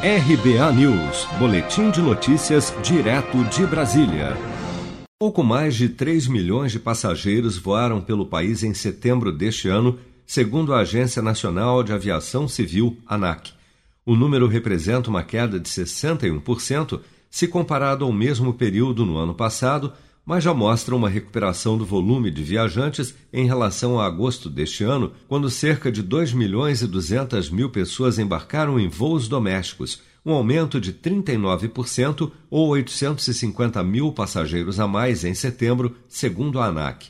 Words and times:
RBA 0.00 0.72
News, 0.74 1.26
Boletim 1.40 1.90
de 1.90 2.00
Notícias, 2.00 2.72
direto 2.84 3.42
de 3.46 3.66
Brasília. 3.66 4.36
Pouco 5.18 5.42
mais 5.42 5.74
de 5.74 5.88
3 5.88 6.28
milhões 6.28 6.70
de 6.70 6.78
passageiros 6.78 7.58
voaram 7.58 8.00
pelo 8.00 8.24
país 8.24 8.62
em 8.62 8.72
setembro 8.72 9.32
deste 9.32 9.68
ano, 9.68 9.98
segundo 10.24 10.72
a 10.72 10.82
Agência 10.82 11.20
Nacional 11.20 11.82
de 11.82 11.92
Aviação 11.92 12.46
Civil, 12.46 12.96
ANAC. 13.08 13.50
O 14.06 14.14
número 14.14 14.46
representa 14.46 15.10
uma 15.10 15.24
queda 15.24 15.58
de 15.58 15.68
61% 15.68 17.00
se 17.28 17.48
comparado 17.48 18.04
ao 18.04 18.12
mesmo 18.12 18.54
período 18.54 19.04
no 19.04 19.16
ano 19.16 19.34
passado 19.34 19.92
mas 20.28 20.44
já 20.44 20.52
mostra 20.52 20.94
uma 20.94 21.08
recuperação 21.08 21.78
do 21.78 21.86
volume 21.86 22.30
de 22.30 22.42
viajantes 22.42 23.14
em 23.32 23.46
relação 23.46 23.98
a 23.98 24.04
agosto 24.04 24.50
deste 24.50 24.84
ano, 24.84 25.14
quando 25.26 25.48
cerca 25.48 25.90
de 25.90 26.02
2 26.02 26.34
milhões 26.34 26.82
e 26.82 26.86
200 26.86 27.48
mil 27.48 27.70
pessoas 27.70 28.18
embarcaram 28.18 28.78
em 28.78 28.88
voos 28.88 29.26
domésticos, 29.26 30.02
um 30.26 30.34
aumento 30.34 30.78
de 30.78 30.92
39% 30.92 32.30
ou 32.50 32.68
850 32.68 33.82
mil 33.82 34.12
passageiros 34.12 34.78
a 34.78 34.86
mais 34.86 35.24
em 35.24 35.32
setembro, 35.32 35.96
segundo 36.06 36.60
a 36.60 36.66
ANAC. 36.66 37.06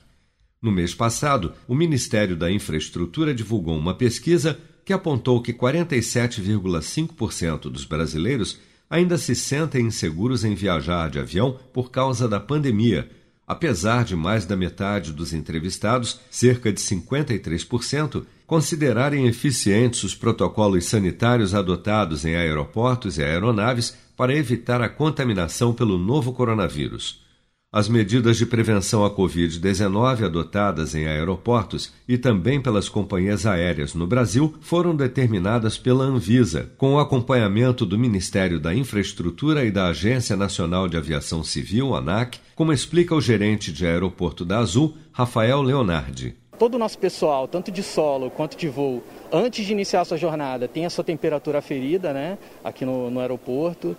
No 0.63 0.71
mês 0.71 0.95
passado, 0.95 1.55
o 1.67 1.75
Ministério 1.75 2.37
da 2.37 2.53
Infraestrutura 2.53 3.35
divulgou 3.35 3.77
uma 3.77 3.95
pesquisa 3.95 4.61
que 4.85 4.93
apontou 4.93 5.43
que 5.43 5.53
47,5% 5.53 7.63
dos 7.63 7.85
brasileiros 7.85 8.61
ainda 8.91 9.19
se 9.19 9.35
sentem 9.35 9.87
inseguros 9.87 10.45
em 10.45 10.55
viajar 10.55 11.11
de 11.11 11.19
avião 11.19 11.59
por 11.73 11.91
causa 11.91 12.29
da 12.29 12.41
pandemia, 12.41 13.11
apesar 13.47 14.05
de 14.05 14.15
mais 14.15 14.45
da 14.45 14.57
metade 14.57 15.13
dos 15.13 15.33
entrevistados, 15.33 16.21
cerca 16.31 16.73
de 16.73 16.81
53%, 16.81 18.25
considerarem 18.47 19.27
eficientes 19.27 20.05
os 20.05 20.15
protocolos 20.15 20.87
sanitários 20.87 21.55
adotados 21.55 22.25
em 22.25 22.35
aeroportos 22.35 23.19
e 23.19 23.23
aeronaves 23.23 23.97
para 24.17 24.35
evitar 24.35 24.81
a 24.83 24.89
contaminação 24.89 25.73
pelo 25.73 25.99
novo 25.99 26.33
coronavírus. 26.33 27.28
As 27.71 27.87
medidas 27.87 28.39
de 28.39 28.47
prevenção 28.47 29.05
à 29.05 29.15
Covid-19 29.15 30.25
adotadas 30.25 30.95
em 30.95 31.07
aeroportos 31.07 31.93
e 32.09 32.17
também 32.17 32.63
pelas 32.63 32.89
companhias 32.89 33.45
aéreas 33.45 33.95
no 33.95 34.07
Brasil 34.07 34.55
foram 34.59 34.97
determinadas 34.97 35.77
pela 35.77 36.03
Anvisa, 36.03 36.73
com 36.79 36.95
o 36.95 36.99
acompanhamento 36.99 37.85
do 37.85 37.99
Ministério 37.99 38.59
da 38.59 38.75
Infraestrutura 38.75 39.67
e 39.67 39.71
da 39.71 39.89
Agência 39.89 40.35
Nacional 40.35 40.89
de 40.89 40.97
Aviação 40.97 41.45
Civil, 41.45 41.95
ANAC, 41.95 42.39
como 42.57 42.73
explica 42.73 43.15
o 43.15 43.21
gerente 43.21 43.71
de 43.71 43.87
aeroporto 43.87 44.47
da 44.47 44.61
Azul, 44.61 44.97
Rafael 45.13 45.61
Leonardi. 45.61 46.37
Todo 46.59 46.77
o 46.77 46.79
nosso 46.79 46.99
pessoal, 46.99 47.47
tanto 47.47 47.71
de 47.71 47.83
solo 47.83 48.31
quanto 48.31 48.57
de 48.57 48.67
voo, 48.67 49.05
antes 49.31 49.67
de 49.67 49.73
iniciar 49.73 50.01
a 50.01 50.05
sua 50.07 50.17
jornada, 50.17 50.67
tem 50.67 50.87
a 50.87 50.91
sua 50.91 51.05
temperatura 51.05 51.59
aferida 51.59 52.15
né, 52.15 52.39
aqui 52.65 52.87
no, 52.87 53.11
no 53.11 53.21
aeroporto. 53.21 53.95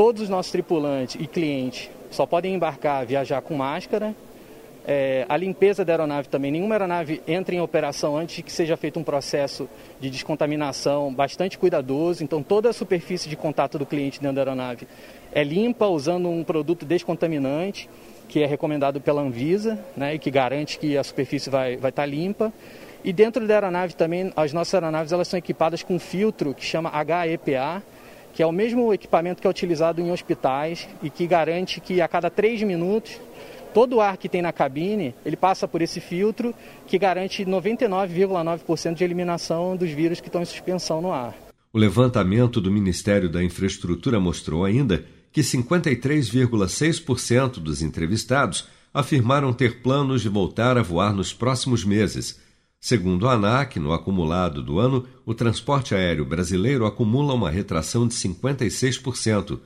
Todos 0.00 0.22
os 0.22 0.28
nossos 0.30 0.50
tripulantes 0.50 1.20
e 1.20 1.26
clientes 1.26 1.90
só 2.10 2.24
podem 2.24 2.54
embarcar, 2.54 3.04
viajar 3.04 3.42
com 3.42 3.54
máscara. 3.54 4.16
É, 4.86 5.26
a 5.28 5.36
limpeza 5.36 5.84
da 5.84 5.92
aeronave 5.92 6.26
também, 6.26 6.50
nenhuma 6.50 6.74
aeronave 6.74 7.20
entra 7.28 7.54
em 7.54 7.60
operação 7.60 8.16
antes 8.16 8.42
que 8.42 8.50
seja 8.50 8.78
feito 8.78 8.98
um 8.98 9.04
processo 9.04 9.68
de 10.00 10.08
descontaminação 10.08 11.12
bastante 11.12 11.58
cuidadoso. 11.58 12.24
Então, 12.24 12.42
toda 12.42 12.70
a 12.70 12.72
superfície 12.72 13.28
de 13.28 13.36
contato 13.36 13.78
do 13.78 13.84
cliente 13.84 14.22
dentro 14.22 14.36
da 14.36 14.40
aeronave 14.40 14.88
é 15.32 15.44
limpa, 15.44 15.86
usando 15.86 16.30
um 16.30 16.42
produto 16.42 16.86
descontaminante, 16.86 17.86
que 18.26 18.42
é 18.42 18.46
recomendado 18.46 19.02
pela 19.02 19.20
Anvisa, 19.20 19.78
né, 19.94 20.14
e 20.14 20.18
que 20.18 20.30
garante 20.30 20.78
que 20.78 20.96
a 20.96 21.04
superfície 21.04 21.50
vai, 21.50 21.76
vai 21.76 21.90
estar 21.90 22.06
limpa. 22.06 22.50
E 23.04 23.12
dentro 23.12 23.46
da 23.46 23.52
aeronave 23.52 23.94
também, 23.94 24.32
as 24.34 24.54
nossas 24.54 24.72
aeronaves 24.72 25.12
elas 25.12 25.28
são 25.28 25.36
equipadas 25.36 25.82
com 25.82 25.96
um 25.96 25.98
filtro 25.98 26.54
que 26.54 26.64
chama 26.64 26.90
HEPA, 26.90 27.82
que 28.32 28.42
é 28.42 28.46
o 28.46 28.52
mesmo 28.52 28.92
equipamento 28.92 29.40
que 29.40 29.46
é 29.46 29.50
utilizado 29.50 30.00
em 30.00 30.10
hospitais 30.10 30.88
e 31.02 31.10
que 31.10 31.26
garante 31.26 31.80
que 31.80 32.00
a 32.00 32.08
cada 32.08 32.30
três 32.30 32.62
minutos 32.62 33.20
todo 33.72 33.96
o 33.96 34.00
ar 34.00 34.16
que 34.16 34.28
tem 34.28 34.42
na 34.42 34.52
cabine 34.52 35.14
ele 35.24 35.36
passa 35.36 35.68
por 35.68 35.82
esse 35.82 36.00
filtro 36.00 36.54
que 36.86 36.98
garante 36.98 37.44
99,9% 37.44 38.94
de 38.94 39.04
eliminação 39.04 39.76
dos 39.76 39.90
vírus 39.90 40.20
que 40.20 40.28
estão 40.28 40.42
em 40.42 40.46
suspensão 40.46 41.00
no 41.00 41.12
ar. 41.12 41.36
O 41.72 41.78
levantamento 41.78 42.60
do 42.60 42.68
Ministério 42.70 43.28
da 43.28 43.44
Infraestrutura 43.44 44.18
mostrou 44.18 44.64
ainda 44.64 45.04
que 45.32 45.40
53,6% 45.40 47.60
dos 47.60 47.80
entrevistados 47.80 48.66
afirmaram 48.92 49.52
ter 49.52 49.80
planos 49.80 50.22
de 50.22 50.28
voltar 50.28 50.76
a 50.76 50.82
voar 50.82 51.14
nos 51.14 51.32
próximos 51.32 51.84
meses 51.84 52.40
Segundo 52.80 53.28
a 53.28 53.34
ANAC, 53.34 53.78
no 53.78 53.92
acumulado 53.92 54.62
do 54.62 54.78
ano, 54.78 55.06
o 55.26 55.34
transporte 55.34 55.94
aéreo 55.94 56.24
brasileiro 56.24 56.86
acumula 56.86 57.34
uma 57.34 57.50
retração 57.50 58.08
de 58.08 58.14
56%. 58.14 59.60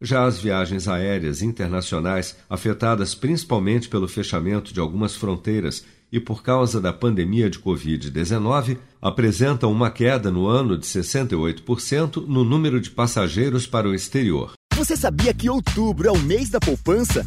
Já 0.00 0.24
as 0.24 0.38
viagens 0.38 0.86
aéreas 0.86 1.42
internacionais, 1.42 2.36
afetadas 2.48 3.12
principalmente 3.12 3.88
pelo 3.88 4.06
fechamento 4.06 4.72
de 4.72 4.78
algumas 4.78 5.16
fronteiras 5.16 5.84
e 6.12 6.20
por 6.20 6.44
causa 6.44 6.80
da 6.80 6.92
pandemia 6.92 7.50
de 7.50 7.58
Covid-19, 7.58 8.78
apresentam 9.02 9.72
uma 9.72 9.90
queda 9.90 10.30
no 10.30 10.46
ano 10.46 10.78
de 10.78 10.86
68% 10.86 12.24
no 12.26 12.44
número 12.44 12.80
de 12.80 12.90
passageiros 12.90 13.66
para 13.66 13.88
o 13.88 13.94
exterior. 13.94 14.52
Você 14.76 14.96
sabia 14.96 15.34
que 15.34 15.50
outubro 15.50 16.08
é 16.08 16.12
o 16.12 16.18
mês 16.18 16.48
da 16.48 16.60
poupança? 16.60 17.26